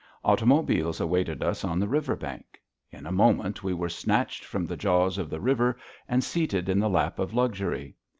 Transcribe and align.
Automobiles 0.23 0.99
awaited 0.99 1.43
us 1.43 1.63
on 1.63 1.77
the 1.79 1.87
river 1.87 2.15
bank. 2.15 2.59
In 2.89 3.05
a 3.05 3.11
moment 3.11 3.63
we 3.63 3.71
were 3.71 3.87
snatched 3.87 4.43
from 4.43 4.65
the 4.65 4.75
jaws 4.75 5.19
of 5.19 5.29
the 5.29 5.39
river 5.39 5.77
and 6.07 6.23
seated 6.23 6.69
in 6.69 6.79
the 6.79 6.89
lap 6.89 7.19
of 7.19 7.35
luxury. 7.35 7.95